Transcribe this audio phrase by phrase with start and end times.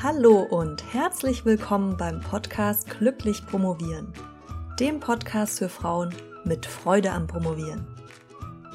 [0.00, 4.12] Hallo und herzlich willkommen beim Podcast Glücklich Promovieren,
[4.78, 7.84] dem Podcast für Frauen mit Freude am Promovieren.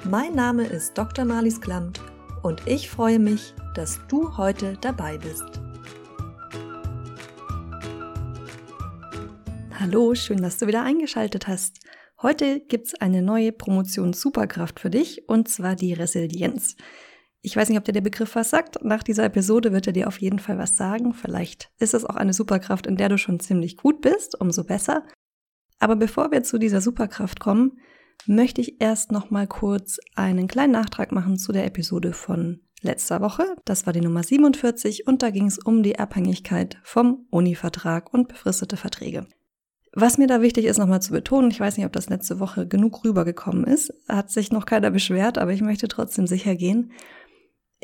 [0.04, 1.24] Mein Name ist Dr.
[1.24, 2.02] Marlies Klamt
[2.42, 5.62] und ich freue mich, dass du heute dabei bist.
[9.80, 11.80] Hallo, schön, dass du wieder eingeschaltet hast.
[12.22, 16.76] Heute gibt es eine neue Promotion Superkraft für dich und zwar die Resilienz.
[17.46, 18.86] Ich weiß nicht, ob dir der Begriff was sagt.
[18.86, 21.14] Nach dieser Episode wird er dir auf jeden Fall was sagen.
[21.14, 25.06] Vielleicht ist es auch eine Superkraft, in der du schon ziemlich gut bist, umso besser.
[25.78, 27.80] Aber bevor wir zu dieser Superkraft kommen,
[28.26, 33.20] möchte ich erst noch mal kurz einen kleinen Nachtrag machen zu der Episode von letzter
[33.20, 33.58] Woche.
[33.66, 38.30] Das war die Nummer 47 und da ging es um die Abhängigkeit vom Uni-Vertrag und
[38.30, 39.28] befristete Verträge.
[39.96, 42.68] Was mir da wichtig ist, nochmal zu betonen, ich weiß nicht, ob das letzte Woche
[42.68, 46.94] genug rübergekommen ist, hat sich noch keiner beschwert, aber ich möchte trotzdem sicher gehen.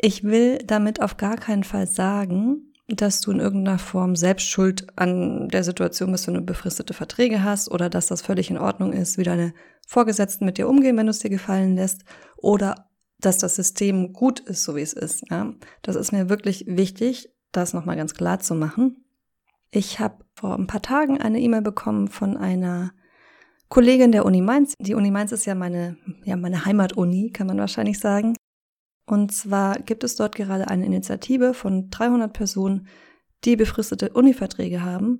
[0.02, 4.86] Ich will damit auf gar keinen Fall sagen, dass du in irgendeiner Form selbst schuld
[4.96, 8.92] an der Situation bist, wenn du befristete Verträge hast oder dass das völlig in Ordnung
[8.92, 9.52] ist, wie deine
[9.86, 12.04] Vorgesetzten mit dir umgehen, wenn du es dir gefallen lässt
[12.36, 15.24] oder dass das System gut ist, so wie es ist.
[15.30, 15.52] Ja?
[15.82, 19.04] Das ist mir wirklich wichtig, das nochmal ganz klar zu machen.
[19.70, 22.92] Ich habe vor ein paar Tagen eine E-Mail bekommen von einer
[23.68, 24.74] Kollegin der Uni Mainz.
[24.80, 28.34] Die Uni Mainz ist ja meine, ja, meine Heimatuni, kann man wahrscheinlich sagen.
[29.10, 32.86] Und zwar gibt es dort gerade eine Initiative von 300 Personen,
[33.44, 35.18] die befristete Univerträge haben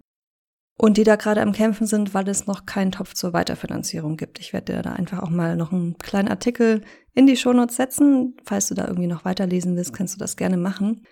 [0.79, 4.39] und die da gerade am Kämpfen sind, weil es noch keinen Topf zur Weiterfinanzierung gibt.
[4.39, 6.83] Ich werde dir da einfach auch mal noch einen kleinen Artikel
[7.15, 8.37] in die Shownotes setzen.
[8.45, 11.05] Falls du da irgendwie noch weiterlesen willst, kannst du das gerne machen.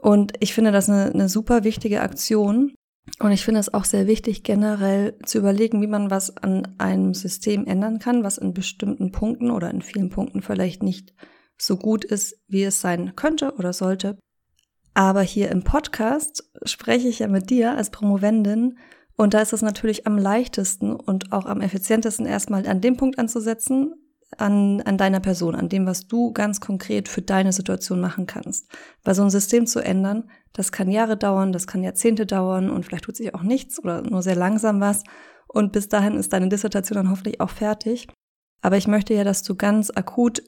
[0.00, 2.74] Und ich finde das eine, eine super wichtige Aktion.
[3.20, 7.14] Und ich finde es auch sehr wichtig, generell zu überlegen, wie man was an einem
[7.14, 11.14] System ändern kann, was in bestimmten Punkten oder in vielen Punkten vielleicht nicht
[11.60, 14.18] so gut ist, wie es sein könnte oder sollte.
[14.94, 18.78] Aber hier im Podcast spreche ich ja mit dir als Promovendin
[19.16, 23.18] und da ist es natürlich am leichtesten und auch am effizientesten erstmal an dem Punkt
[23.18, 23.92] anzusetzen,
[24.38, 28.70] an, an deiner Person, an dem, was du ganz konkret für deine Situation machen kannst.
[29.04, 32.84] Weil so ein System zu ändern, das kann Jahre dauern, das kann Jahrzehnte dauern und
[32.86, 35.04] vielleicht tut sich auch nichts oder nur sehr langsam was.
[35.48, 38.08] Und bis dahin ist deine Dissertation dann hoffentlich auch fertig.
[38.62, 40.42] Aber ich möchte ja, dass du ganz akut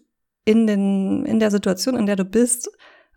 [0.44, 2.70] in, den, in der Situation, in der du bist,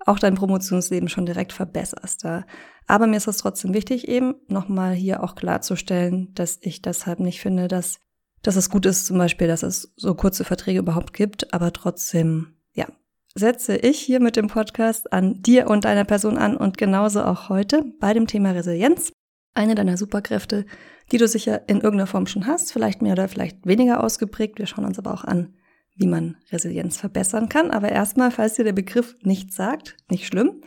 [0.06, 2.24] auch dein Promotionsleben schon direkt verbesserst.
[2.24, 2.46] Ja.
[2.88, 7.42] Aber mir ist es trotzdem wichtig, eben nochmal hier auch klarzustellen, dass ich deshalb nicht
[7.42, 8.00] finde, dass,
[8.44, 12.56] dass es gut ist, zum Beispiel, dass es so kurze Verträge überhaupt gibt, aber trotzdem,
[12.74, 12.88] ja,
[13.34, 17.50] setze ich hier mit dem Podcast an dir und deiner Person an und genauso auch
[17.50, 19.12] heute bei dem Thema Resilienz.
[19.56, 20.66] Eine deiner Superkräfte,
[21.12, 24.60] die du sicher in irgendeiner Form schon hast, vielleicht mehr oder vielleicht weniger ausgeprägt.
[24.60, 25.54] Wir schauen uns aber auch an,
[25.96, 27.72] wie man Resilienz verbessern kann.
[27.72, 30.62] Aber erstmal, falls dir der Begriff nichts sagt, nicht schlimm,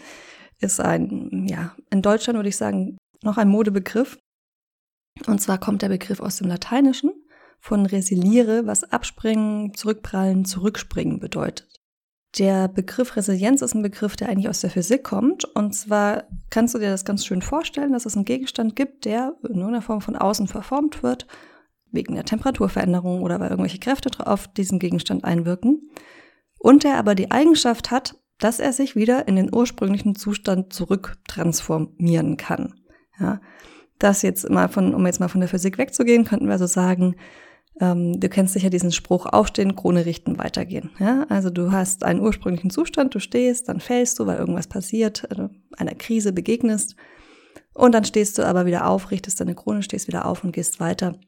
[0.58, 4.18] ist ein, ja, in Deutschland würde ich sagen, noch ein Modebegriff.
[5.26, 7.12] Und zwar kommt der Begriff aus dem Lateinischen
[7.60, 11.66] von resiliere, was abspringen, zurückprallen, zurückspringen bedeutet.
[12.38, 15.44] Der Begriff Resilienz ist ein Begriff, der eigentlich aus der Physik kommt.
[15.44, 19.34] Und zwar kannst du dir das ganz schön vorstellen, dass es einen Gegenstand gibt, der
[19.42, 21.26] in irgendeiner Form von außen verformt wird
[21.92, 25.90] wegen der Temperaturveränderung oder weil irgendwelche Kräfte auf diesen Gegenstand einwirken.
[26.58, 32.36] Und er aber die Eigenschaft hat, dass er sich wieder in den ursprünglichen Zustand zurücktransformieren
[32.36, 32.74] kann.
[33.18, 33.40] Ja,
[33.98, 37.16] das jetzt mal von, um jetzt mal von der Physik wegzugehen, könnten wir also sagen,
[37.80, 40.90] ähm, du kennst sicher diesen Spruch, aufstehen, Krone richten, weitergehen.
[40.98, 45.28] Ja, also du hast einen ursprünglichen Zustand, du stehst, dann fällst du, weil irgendwas passiert,
[45.30, 46.96] also einer Krise begegnest.
[47.74, 50.80] Und dann stehst du aber wieder auf, richtest deine Krone, stehst wieder auf und gehst
[50.80, 51.18] weiter.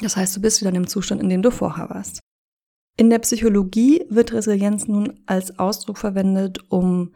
[0.00, 2.20] Das heißt, du bist wieder in dem Zustand, in dem du vorher warst.
[2.96, 7.14] In der Psychologie wird Resilienz nun als Ausdruck verwendet, um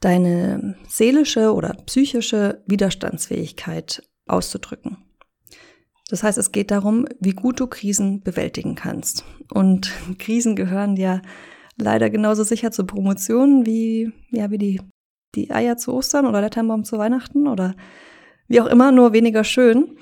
[0.00, 4.98] deine seelische oder psychische Widerstandsfähigkeit auszudrücken.
[6.10, 9.24] Das heißt, es geht darum, wie gut du Krisen bewältigen kannst.
[9.52, 11.22] Und Krisen gehören ja
[11.76, 14.80] leider genauso sicher zur Promotion wie, ja, wie die,
[15.34, 17.74] die Eier zu Ostern oder der Tannenbaum zu Weihnachten oder
[18.46, 19.96] wie auch immer, nur weniger schön.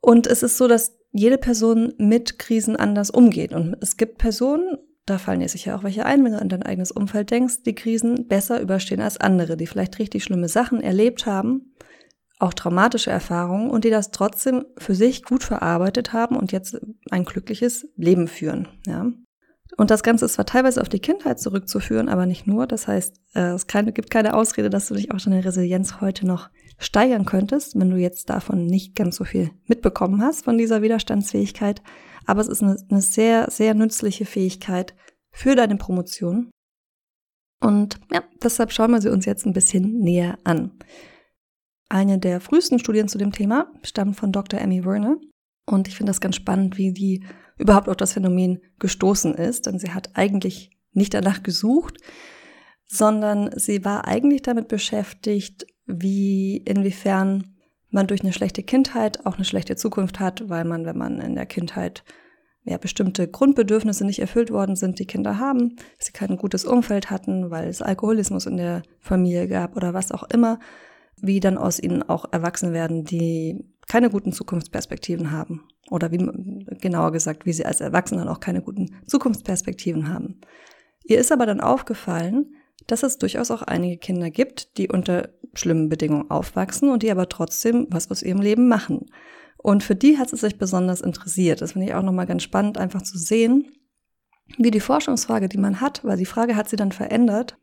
[0.00, 3.52] Und es ist so, dass jede Person mit Krisen anders umgeht.
[3.52, 6.62] Und es gibt Personen, da fallen dir sicher auch welche ein, wenn du an dein
[6.62, 11.24] eigenes Umfeld denkst, die Krisen besser überstehen als andere, die vielleicht richtig schlimme Sachen erlebt
[11.24, 11.74] haben,
[12.38, 16.78] auch traumatische Erfahrungen und die das trotzdem für sich gut verarbeitet haben und jetzt
[17.10, 18.68] ein glückliches Leben führen.
[18.86, 19.10] Ja.
[19.76, 22.66] Und das Ganze ist zwar teilweise auf die Kindheit zurückzuführen, aber nicht nur.
[22.66, 26.50] Das heißt, äh, es gibt keine Ausrede, dass du dich auch deine Resilienz heute noch
[26.78, 31.82] steigern könntest, wenn du jetzt davon nicht ganz so viel mitbekommen hast von dieser Widerstandsfähigkeit.
[32.24, 34.94] Aber es ist eine, eine sehr, sehr nützliche Fähigkeit
[35.32, 36.50] für deine Promotion.
[37.60, 40.78] Und ja, deshalb schauen wir sie uns jetzt ein bisschen näher an.
[41.88, 44.60] Eine der frühesten Studien zu dem Thema stammt von Dr.
[44.60, 45.16] Emmy Werner.
[45.66, 47.24] Und ich finde das ganz spannend, wie die
[47.56, 49.66] überhaupt auf das Phänomen gestoßen ist.
[49.66, 51.98] Denn sie hat eigentlich nicht danach gesucht,
[52.86, 57.56] sondern sie war eigentlich damit beschäftigt, wie inwiefern
[57.90, 61.34] man durch eine schlechte Kindheit auch eine schlechte Zukunft hat, weil man, wenn man in
[61.34, 62.04] der Kindheit
[62.64, 67.50] ja, bestimmte Grundbedürfnisse nicht erfüllt worden sind, die Kinder haben, sie kein gutes Umfeld hatten,
[67.50, 70.58] weil es Alkoholismus in der Familie gab oder was auch immer,
[71.16, 75.66] wie dann aus ihnen auch erwachsen werden, die keine guten Zukunftsperspektiven haben.
[75.90, 76.18] Oder wie
[76.80, 80.40] genauer gesagt, wie sie als Erwachsene auch keine guten Zukunftsperspektiven haben.
[81.04, 82.54] Ihr ist aber dann aufgefallen,
[82.86, 87.28] dass es durchaus auch einige Kinder gibt, die unter schlimmen Bedingungen aufwachsen und die aber
[87.28, 89.06] trotzdem was aus ihrem Leben machen.
[89.56, 91.60] Und für die hat es sich besonders interessiert.
[91.60, 93.70] Das finde ich auch nochmal ganz spannend, einfach zu sehen,
[94.56, 97.58] wie die Forschungsfrage, die man hat, weil die Frage hat sie dann verändert,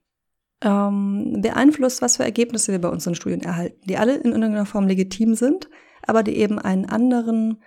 [0.62, 4.88] ähm, beeinflusst, was für Ergebnisse wir bei unseren Studien erhalten, die alle in irgendeiner Form
[4.88, 5.70] legitim sind,
[6.04, 7.62] aber die eben einen anderen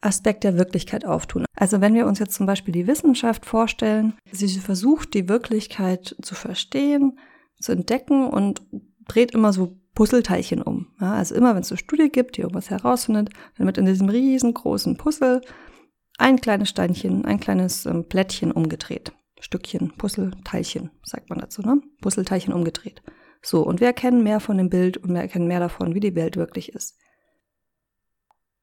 [0.00, 1.44] Aspekt der Wirklichkeit auftun.
[1.54, 6.34] Also wenn wir uns jetzt zum Beispiel die Wissenschaft vorstellen, sie versucht, die Wirklichkeit zu
[6.34, 7.18] verstehen,
[7.60, 8.62] zu entdecken und
[9.08, 10.88] dreht immer so Puzzleteilchen um.
[11.00, 14.08] Ja, also immer, wenn es eine Studie gibt, die irgendwas herausfindet, dann wird in diesem
[14.08, 15.42] riesengroßen Puzzle
[16.18, 19.12] ein kleines Steinchen, ein kleines ähm, Blättchen umgedreht.
[19.40, 21.80] Stückchen, Puzzleteilchen, sagt man dazu, ne?
[22.00, 23.02] Puzzleteilchen umgedreht.
[23.42, 26.14] So, und wir erkennen mehr von dem Bild und wir erkennen mehr davon, wie die
[26.14, 26.96] Welt wirklich ist.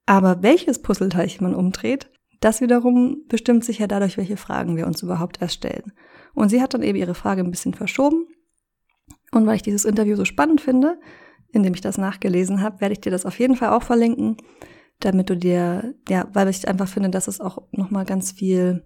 [0.06, 2.10] Aber welches Puzzleteilchen man umdreht,
[2.40, 5.92] das wiederum bestimmt sich ja dadurch, welche Fragen wir uns überhaupt erst stellen.
[6.34, 8.26] Und sie hat dann eben ihre Frage ein bisschen verschoben
[9.32, 11.00] und weil ich dieses Interview so spannend finde,
[11.52, 14.38] indem ich das nachgelesen habe, werde ich dir das auf jeden Fall auch verlinken,
[15.00, 18.84] damit du dir, ja, weil ich einfach finde, dass es auch nochmal ganz viel,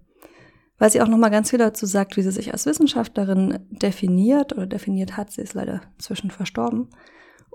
[0.78, 4.68] weil sie auch nochmal ganz viel dazu sagt, wie sie sich als Wissenschaftlerin definiert oder
[4.68, 6.90] definiert hat, sie ist leider zwischen verstorben,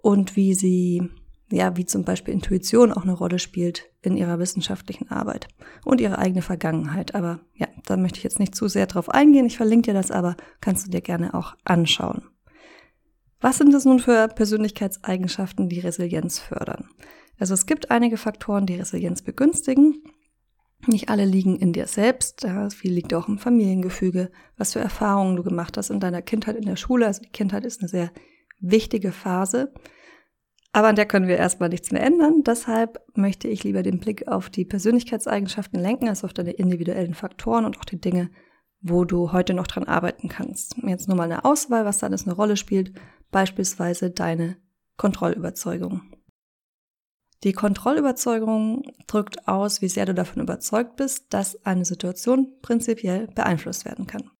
[0.02, 1.10] und wie sie,
[1.50, 5.48] ja, wie zum Beispiel Intuition auch eine Rolle spielt in ihrer wissenschaftlichen Arbeit
[5.84, 7.14] und ihre eigene Vergangenheit.
[7.14, 9.46] Aber ja, da möchte ich jetzt nicht zu sehr drauf eingehen.
[9.46, 12.22] Ich verlinke dir das aber, kannst du dir gerne auch anschauen.
[13.40, 16.88] Was sind es nun für Persönlichkeitseigenschaften, die Resilienz fördern?
[17.38, 20.02] Also es gibt einige Faktoren, die Resilienz begünstigen.
[20.86, 25.36] Nicht alle liegen in dir selbst, ja, viel liegt auch im Familiengefüge, was für Erfahrungen
[25.36, 27.06] du gemacht hast in deiner Kindheit in der Schule.
[27.06, 28.10] Also die Kindheit ist eine sehr
[28.60, 29.72] wichtige Phase,
[30.72, 32.42] aber an der können wir erstmal nichts mehr ändern.
[32.44, 37.64] Deshalb möchte ich lieber den Blick auf die Persönlichkeitseigenschaften lenken, als auf deine individuellen Faktoren
[37.64, 38.30] und auch die Dinge,
[38.80, 40.76] wo du heute noch dran arbeiten kannst.
[40.84, 42.92] Jetzt nur mal eine Auswahl, was da alles eine Rolle spielt,
[43.30, 44.56] beispielsweise deine
[44.96, 46.02] Kontrollüberzeugung.
[47.44, 53.84] Die Kontrollüberzeugung drückt aus, wie sehr du davon überzeugt bist, dass eine Situation prinzipiell beeinflusst
[53.84, 54.30] werden kann.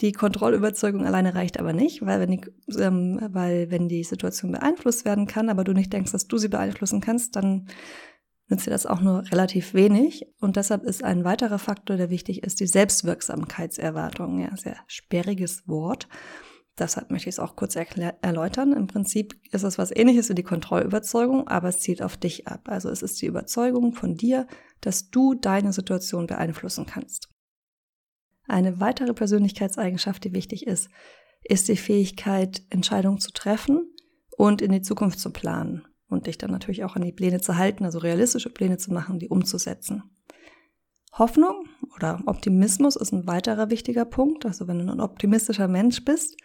[0.00, 2.40] Die Kontrollüberzeugung alleine reicht aber nicht, weil wenn, die,
[2.78, 6.48] ähm, weil wenn die Situation beeinflusst werden kann, aber du nicht denkst, dass du sie
[6.48, 7.66] beeinflussen kannst, dann
[8.48, 10.26] nützt dir das auch nur relativ wenig.
[10.40, 14.40] Und deshalb ist ein weiterer Faktor, der wichtig ist, die Selbstwirksamkeitserwartung.
[14.40, 16.08] Ja, sehr sperriges Wort.
[16.80, 18.72] Deshalb möchte ich es auch kurz erläutern.
[18.72, 22.62] Im Prinzip ist es was ähnliches wie die Kontrollüberzeugung, aber es zielt auf dich ab.
[22.64, 24.46] Also es ist die Überzeugung von dir,
[24.80, 27.28] dass du deine Situation beeinflussen kannst.
[28.48, 30.88] Eine weitere Persönlichkeitseigenschaft, die wichtig ist,
[31.44, 33.94] ist die Fähigkeit, Entscheidungen zu treffen
[34.38, 37.58] und in die Zukunft zu planen und dich dann natürlich auch an die Pläne zu
[37.58, 40.02] halten, also realistische Pläne zu machen, die umzusetzen.
[41.12, 44.46] Hoffnung oder Optimismus ist ein weiterer wichtiger Punkt.
[44.46, 46.36] Also wenn du ein optimistischer Mensch bist,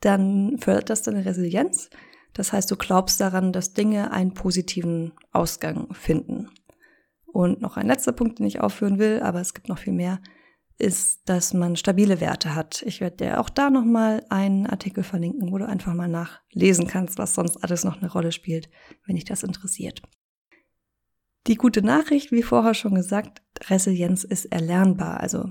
[0.00, 1.90] dann fördert das deine Resilienz.
[2.32, 6.48] Das heißt, du glaubst daran, dass Dinge einen positiven Ausgang finden.
[7.26, 10.20] Und noch ein letzter Punkt, den ich aufführen will, aber es gibt noch viel mehr,
[10.78, 12.82] ist, dass man stabile Werte hat.
[12.86, 17.18] Ich werde dir auch da nochmal einen Artikel verlinken, wo du einfach mal nachlesen kannst,
[17.18, 18.70] was sonst alles noch eine Rolle spielt,
[19.06, 20.02] wenn dich das interessiert.
[21.46, 25.20] Die gute Nachricht, wie vorher schon gesagt, Resilienz ist erlernbar.
[25.20, 25.50] Also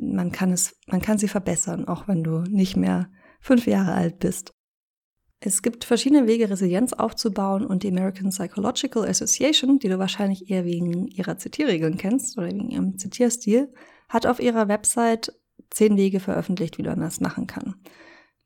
[0.00, 3.10] man kann es, man kann sie verbessern, auch wenn du nicht mehr
[3.44, 4.54] fünf Jahre alt bist.
[5.38, 10.64] Es gibt verschiedene Wege, Resilienz aufzubauen und die American Psychological Association, die du wahrscheinlich eher
[10.64, 13.70] wegen ihrer Zitierregeln kennst oder wegen ihrem Zitierstil,
[14.08, 17.74] hat auf ihrer Website zehn Wege veröffentlicht, wie du das machen kann.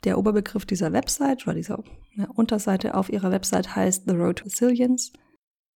[0.02, 1.85] Der Oberbegriff dieser Website oder dieser
[2.17, 5.12] ja, Unterseite auf ihrer Website heißt The Road to Resilience.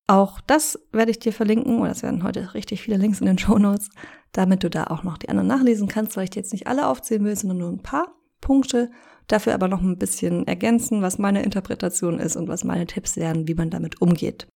[0.06, 3.38] Auch das werde ich dir verlinken, oder es werden heute richtig viele Links in den
[3.38, 3.90] Show Notes,
[4.32, 6.88] damit du da auch noch die anderen nachlesen kannst, weil ich dir jetzt nicht alle
[6.88, 8.90] aufzählen will, sondern nur ein paar Punkte.
[9.26, 13.46] Dafür aber noch ein bisschen ergänzen, was meine Interpretation ist und was meine Tipps wären,
[13.46, 14.48] wie man damit umgeht.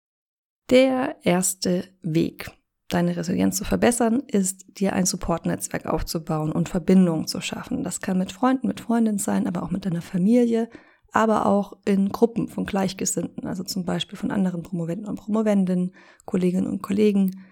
[0.71, 2.51] Der erste Weg
[2.89, 7.83] deine Resilienz zu verbessern, ist dir ein Supportnetzwerk aufzubauen und Verbindungen zu schaffen.
[7.83, 10.69] Das kann mit Freunden, mit Freundinnen sein, aber auch mit deiner Familie,
[11.13, 16.67] aber auch in Gruppen von Gleichgesinnten, also zum Beispiel von anderen Promoventen und Promovendinnen, Kolleginnen
[16.67, 17.45] und Kollegen.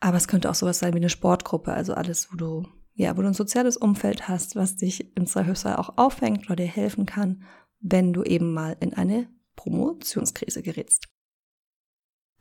[0.00, 3.22] Aber es könnte auch sowas sein wie eine Sportgruppe, also alles, wo du, ja, wo
[3.22, 7.42] du ein soziales Umfeld hast, was dich im Zweifelsfall auch auffängt oder dir helfen kann,
[7.80, 11.08] wenn du eben mal in eine Promotionskrise gerätst.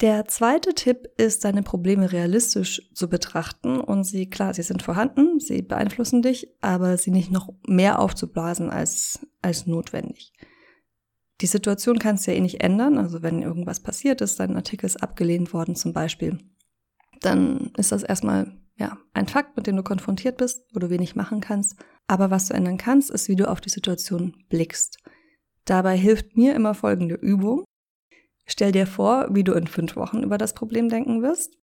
[0.02, 5.40] Der zweite Tipp ist, deine Probleme realistisch zu betrachten und sie, klar, sie sind vorhanden,
[5.40, 10.34] sie beeinflussen dich, aber sie nicht noch mehr aufzublasen als, als notwendig.
[11.42, 14.88] Die Situation kannst du ja eh nicht ändern, also wenn irgendwas passiert ist, dein Artikel
[14.88, 16.40] ist abgelehnt worden zum Beispiel,
[17.20, 21.16] dann ist das erstmal ja, ein Fakt, mit dem du konfrontiert bist, wo du wenig
[21.16, 21.76] machen kannst.
[22.08, 24.98] Aber was du ändern kannst, ist, wie du auf die Situation blickst.
[25.66, 27.64] Dabei hilft mir immer folgende Übung.
[28.46, 31.56] Stell dir vor, wie du in fünf Wochen über das Problem denken wirst.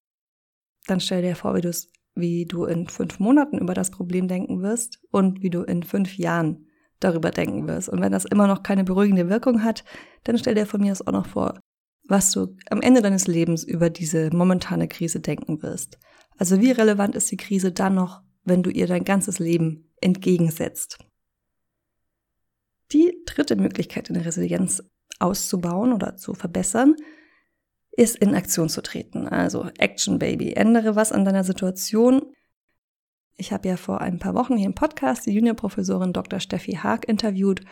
[0.86, 1.72] Dann stell dir vor, wie,
[2.14, 6.16] wie du in fünf Monaten über das Problem denken wirst und wie du in fünf
[6.16, 6.66] Jahren
[7.00, 7.88] darüber denken wirst.
[7.88, 9.84] Und wenn das immer noch keine beruhigende Wirkung hat,
[10.24, 11.58] dann stell dir von mir aus auch noch vor,
[12.04, 15.98] was du am Ende deines Lebens über diese momentane Krise denken wirst.
[16.38, 20.98] Also wie relevant ist die Krise dann noch, wenn du ihr dein ganzes Leben entgegensetzt?
[22.92, 24.82] Die dritte Möglichkeit, eine Resilienz
[25.18, 26.94] auszubauen oder zu verbessern,
[27.90, 29.26] ist in Aktion zu treten.
[29.26, 30.52] Also Action Baby.
[30.52, 32.22] Ändere was an deiner Situation.
[33.36, 36.40] Ich habe ja vor ein paar Wochen hier im Podcast die Juniorprofessorin Dr.
[36.40, 37.62] Steffi Haag interviewt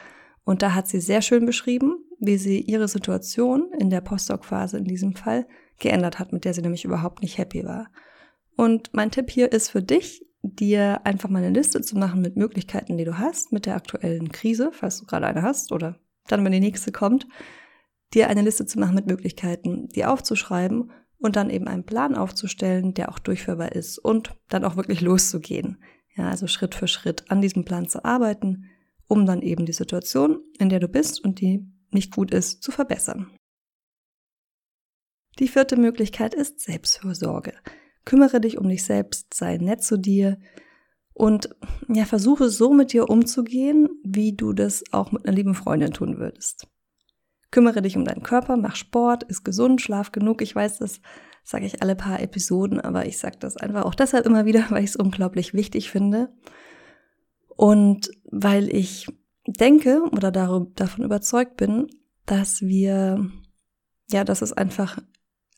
[0.45, 4.85] und da hat sie sehr schön beschrieben, wie sie ihre Situation in der Postdoc-Phase in
[4.85, 5.47] diesem Fall
[5.79, 7.89] geändert hat, mit der sie nämlich überhaupt nicht happy war.
[8.57, 12.37] Und mein Tipp hier ist für dich, dir einfach mal eine Liste zu machen mit
[12.37, 16.45] Möglichkeiten, die du hast, mit der aktuellen Krise, falls du gerade eine hast oder dann,
[16.45, 17.27] wenn die nächste kommt,
[18.13, 22.95] dir eine Liste zu machen mit Möglichkeiten, die aufzuschreiben und dann eben einen Plan aufzustellen,
[22.95, 25.83] der auch durchführbar ist und dann auch wirklich loszugehen.
[26.15, 28.71] Ja, also Schritt für Schritt an diesem Plan zu arbeiten,
[29.09, 32.71] um dann eben die Situation, in der du bist und die nicht gut ist, zu
[32.71, 33.31] verbessern.
[35.39, 37.55] Die vierte Möglichkeit ist Selbstfürsorge.
[38.05, 40.39] Kümmere dich um dich selbst, sei nett zu dir
[41.15, 41.49] und
[41.89, 46.19] ja, versuche so mit dir umzugehen, wie du das auch mit einer lieben Freundin tun
[46.19, 46.67] würdest.
[47.51, 50.43] Kümmere dich um deinen Körper, mach Sport, ist gesund, schlaf genug.
[50.43, 51.01] Ich weiß, das
[51.45, 54.83] sage ich alle paar Episoden, aber ich sage das einfach auch deshalb immer wieder, weil
[54.83, 56.33] ich es unglaublich wichtig finde.
[57.49, 59.07] Und weil ich
[59.47, 61.87] denke oder davon überzeugt bin,
[62.27, 63.31] dass wir,
[64.11, 64.99] ja, dass es einfach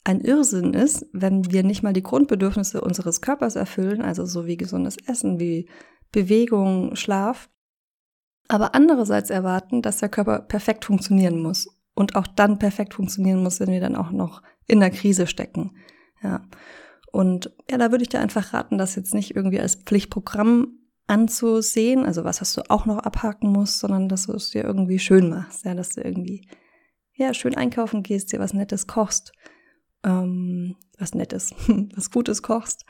[0.07, 4.57] ein Irrsinn ist, wenn wir nicht mal die Grundbedürfnisse unseres Körpers erfüllen, also so wie
[4.57, 5.69] gesundes Essen, wie
[6.13, 7.51] Bewegung, Schlaf,
[8.47, 13.59] aber andererseits erwarten, dass der Körper perfekt funktionieren muss und auch dann perfekt funktionieren muss,
[13.59, 15.73] wenn wir dann auch noch in der Krise stecken.
[16.23, 16.47] Ja.
[17.11, 22.07] Und ja, da würde ich dir einfach raten, das jetzt nicht irgendwie als Pflichtprogramm anzusehen,
[22.07, 25.31] also was, was du auch noch abhaken musst, sondern dass du es dir irgendwie schön
[25.31, 26.47] machst, ja, dass du irgendwie
[27.15, 29.33] ja schön einkaufen gehst, dir was Nettes kochst,
[30.07, 31.55] ähm, was Nettes,
[31.95, 32.87] was Gutes kochst,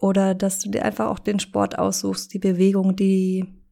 [0.00, 3.62] oder dass du dir einfach auch den Sport aussuchst, die Bewegung, die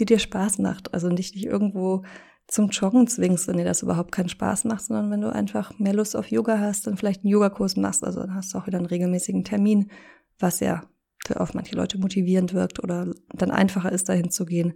[0.00, 2.02] die dir Spaß macht, also nicht dich irgendwo
[2.48, 5.92] zum Joggen zwingst, wenn dir das überhaupt keinen Spaß macht, sondern wenn du einfach mehr
[5.92, 8.78] Lust auf Yoga hast, dann vielleicht einen Yogakurs machst, also dann hast du auch wieder
[8.78, 9.90] einen regelmäßigen Termin,
[10.38, 10.82] was ja
[11.24, 14.74] für auf manche Leute motivierend wirkt oder dann einfacher ist, dahin zu gehen.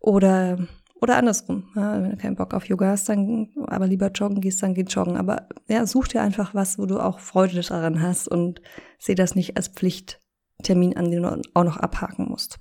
[0.00, 0.66] Oder,
[1.00, 1.68] oder andersrum.
[1.74, 4.82] Ja, wenn du keinen Bock auf Yoga hast, dann aber lieber joggen gehst, dann geh
[4.82, 5.16] joggen.
[5.16, 8.62] Aber ja, such dir einfach was, wo du auch Freude daran hast und
[8.98, 12.58] seh das nicht als Pflichttermin an, den du auch noch abhaken musst.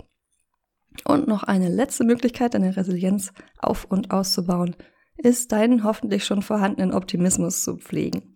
[1.04, 4.75] Und noch eine letzte Möglichkeit, deine Resilienz auf und auszubauen,
[5.18, 8.34] ist deinen hoffentlich schon vorhandenen Optimismus zu pflegen.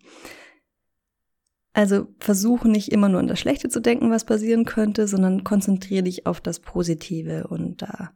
[1.72, 6.02] Also versuche nicht immer nur an das Schlechte zu denken, was passieren könnte, sondern konzentriere
[6.02, 7.46] dich auf das Positive.
[7.48, 8.10] Und da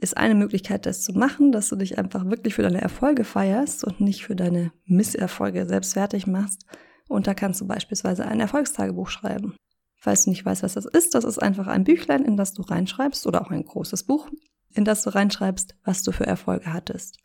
[0.00, 3.84] ist eine Möglichkeit, das zu machen, dass du dich einfach wirklich für deine Erfolge feierst
[3.84, 6.64] und nicht für deine Misserfolge selbst fertig machst.
[7.08, 9.54] Und da kannst du beispielsweise ein Erfolgstagebuch schreiben.
[9.96, 12.62] Falls du nicht weißt, was das ist, das ist einfach ein Büchlein, in das du
[12.62, 14.30] reinschreibst oder auch ein großes Buch,
[14.74, 17.18] in das du reinschreibst, was du für Erfolge hattest.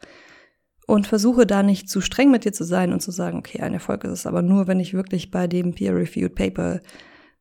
[0.85, 3.73] Und versuche da nicht zu streng mit dir zu sein und zu sagen, okay, ein
[3.73, 6.81] Erfolg ist es aber nur, wenn ich wirklich bei dem Peer-Reviewed Paper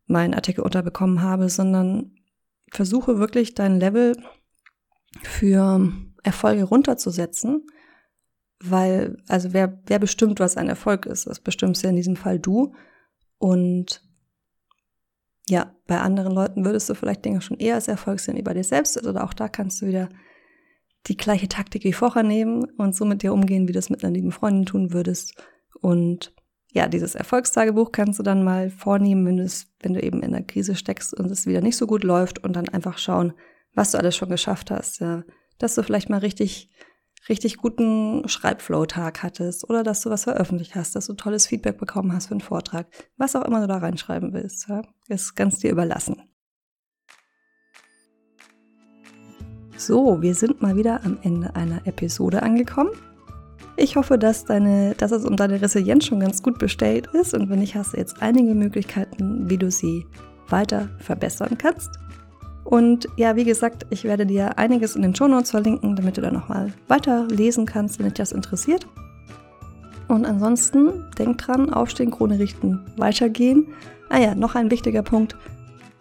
[0.07, 2.12] meinen Artikel unterbekommen habe, sondern
[2.71, 4.17] versuche wirklich dein Level
[5.23, 5.92] für
[6.23, 7.66] Erfolge runterzusetzen,
[8.62, 11.26] weil, also wer, wer bestimmt, was ein Erfolg ist?
[11.26, 12.75] Das bestimmst ja in diesem Fall du.
[13.38, 14.02] Und
[15.49, 18.54] ja, bei anderen Leuten würdest du vielleicht Dinge schon eher als Erfolg sehen wie bei
[18.54, 18.97] dir selbst.
[18.97, 20.09] Also auch da kannst du wieder
[21.06, 24.02] die gleiche Taktik wie vorher nehmen und so mit dir umgehen, wie du es mit
[24.02, 25.35] einer lieben Freundin tun würdest.
[25.80, 26.35] Und
[26.73, 30.75] ja, dieses Erfolgstagebuch kannst du dann mal vornehmen, wenn, wenn du eben in der Krise
[30.75, 33.35] steckst und es wieder nicht so gut läuft und dann einfach schauen,
[33.75, 35.00] was du alles schon geschafft hast.
[35.00, 35.25] Ja.
[35.59, 36.71] Dass du vielleicht mal richtig,
[37.28, 42.12] richtig guten Schreibflow-Tag hattest oder dass du was veröffentlicht hast, dass du tolles Feedback bekommen
[42.12, 42.87] hast für einen Vortrag.
[43.16, 46.23] Was auch immer du da reinschreiben willst, ja, ist ganz dir überlassen.
[49.76, 52.90] So, wir sind mal wieder am Ende einer Episode angekommen.
[53.76, 57.50] Ich hoffe, dass, deine, dass es um deine Resilienz schon ganz gut bestellt ist und
[57.50, 60.07] wenn nicht, hast du jetzt einige Möglichkeiten, wie du sie
[60.49, 61.90] weiter verbessern kannst.
[62.64, 66.23] Und ja, wie gesagt, ich werde dir einiges in den Show Notes verlinken, damit du
[66.23, 68.87] da nochmal weiter lesen kannst, wenn dich das interessiert.
[70.09, 73.68] Und ansonsten, denk dran, aufstehen, Krone richten, weitergehen.
[74.09, 75.37] Ah ja, noch ein wichtiger Punkt.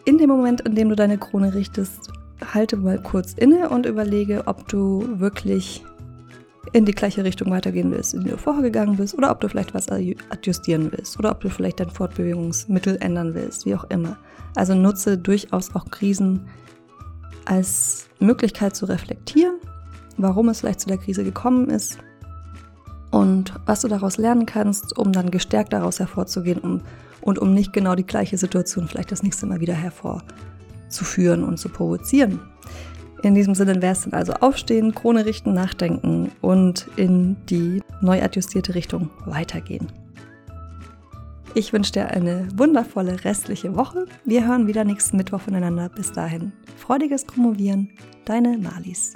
[0.06, 2.12] In dem Moment, in dem du deine Krone richtest,
[2.54, 5.84] halte mal kurz inne und überlege, ob du wirklich
[6.72, 9.50] in die gleiche Richtung weitergehen willst, in die du vorher gegangen bist, oder ob du
[9.50, 14.18] vielleicht was adjustieren willst, oder ob du vielleicht dein Fortbewegungsmittel ändern willst, wie auch immer.
[14.56, 16.48] Also nutze durchaus auch Krisen
[17.46, 19.56] als Möglichkeit zu reflektieren,
[20.18, 21.98] warum es vielleicht zu der Krise gekommen ist
[23.12, 26.82] und was du daraus lernen kannst, um dann gestärkt daraus hervorzugehen um,
[27.22, 31.70] und um nicht genau die gleiche Situation vielleicht das nächste Mal wieder hervorzuführen und zu
[31.70, 32.40] provozieren.
[33.24, 38.22] In diesem Sinne wäre es dann also aufstehen, Krone richten, nachdenken und in die neu
[38.22, 39.88] adjustierte Richtung weitergehen.
[41.56, 44.06] Ich wünsche dir eine wundervolle restliche Woche.
[44.26, 45.88] Wir hören wieder nächsten Mittwoch voneinander.
[45.88, 47.92] Bis dahin, freudiges Promovieren,
[48.26, 49.14] deine Malis.